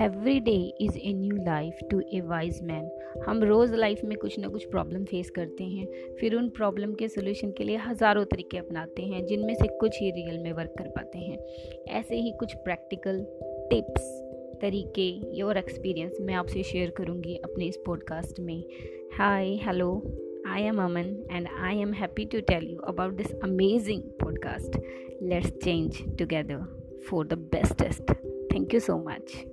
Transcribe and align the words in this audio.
Every 0.00 0.40
day 0.40 0.52
is 0.80 0.96
a 0.98 1.12
new 1.12 1.36
life 1.36 1.78
to 1.90 2.00
a 2.14 2.20
wise 2.20 2.60
man 2.62 3.22
हम 3.26 3.42
रोज़ 3.42 3.74
life 3.74 4.00
में 4.04 4.16
कुछ 4.18 4.38
ना 4.38 4.48
कुछ 4.48 4.64
प्रॉब्लम 4.64 5.04
फेस 5.04 5.30
करते 5.30 5.64
हैं। 5.64 5.86
फिर 6.20 6.34
उन 6.34 6.48
प्रॉब्लम 6.48 6.92
के 6.94 7.08
सोल्यूशन 7.08 7.50
के 7.50 7.64
लिए 7.64 7.76
हज़ारों 7.76 8.24
तरीके 8.24 8.58
अपनाते 8.58 9.02
हैं, 9.02 9.24
जिनमें 9.26 9.54
से 9.54 9.66
कुछ 9.80 9.98
ही 10.00 10.10
रियल 10.10 10.38
में 10.42 10.52
वर्क 10.52 10.74
कर 10.78 10.88
पाते 10.88 11.18
हैं। 11.18 11.38
ऐसे 11.98 12.16
ही 12.16 12.32
कुछ 12.40 12.54
प्रैक्टिकल 12.64 13.20
टिप्स 13.70 14.06
तरीके 14.62 15.42
और 15.42 15.56
एक्सपीरियंस 15.56 16.16
मैं 16.20 16.34
आपसे 16.34 16.62
शेयर 16.62 16.90
करूँगी 16.90 17.36
अपने 17.44 17.64
इस 17.64 17.82
पॉडकास्ट 17.86 18.40
में। 18.40 18.62
Hi 19.18 19.54
hello 19.64 19.90
I 20.48 20.62
am 20.62 20.82
Aman 20.82 21.14
and 21.32 21.48
I 21.60 21.78
am 21.78 21.92
happy 21.94 22.24
to 22.24 22.40
tell 22.48 22.70
you 22.70 22.78
about 22.88 23.16
this 23.16 23.34
amazing 23.44 24.02
podcast 24.20 24.80
let's 25.22 25.52
change 25.64 26.02
together 26.18 26.64
for 27.10 27.26
the 27.26 27.38
bestest 27.52 28.12
thank 28.52 28.74
you 28.74 28.80
so 28.80 28.98
much 29.08 29.44